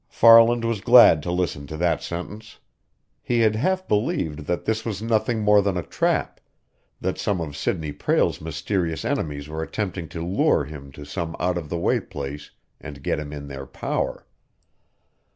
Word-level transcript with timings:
Farland 0.09 0.65
was 0.65 0.81
glad 0.81 1.21
to 1.21 1.31
listen 1.31 1.67
to 1.67 1.77
that 1.77 2.01
sentence. 2.01 2.57
He 3.21 3.41
had 3.41 3.55
half 3.55 3.87
believed 3.87 4.47
that 4.47 4.65
this 4.65 4.83
was 4.83 4.99
nothing 4.99 5.41
more 5.41 5.61
than 5.61 5.77
a 5.77 5.83
trap, 5.83 6.39
that 6.99 7.19
some 7.19 7.39
of 7.39 7.55
Sidney 7.55 7.91
Prale's 7.91 8.41
mysterious 8.41 9.05
enemies 9.05 9.47
were 9.47 9.61
attempting 9.61 10.09
to 10.09 10.25
lure 10.25 10.63
him 10.63 10.91
to 10.93 11.05
some 11.05 11.35
out 11.39 11.55
of 11.55 11.69
the 11.69 11.77
way 11.77 11.99
place 11.99 12.49
and 12.79 13.03
get 13.03 13.19
him 13.19 13.31
in 13.31 13.47
their 13.47 13.67
power. 13.67 14.25